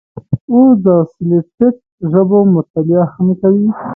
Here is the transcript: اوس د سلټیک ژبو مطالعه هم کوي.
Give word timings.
اوس 0.51 0.71
د 0.83 0.87
سلټیک 1.13 1.75
ژبو 2.11 2.39
مطالعه 2.55 3.03
هم 3.13 3.27
کوي. 3.39 3.67